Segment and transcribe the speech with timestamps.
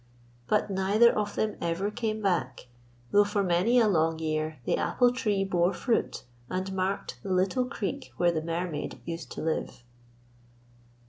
[0.47, 2.69] But neither of them ever came back,
[3.11, 7.65] though for many a long year the apple tree bore fruit and marked the little
[7.65, 9.83] creek where the Mermaid used to live.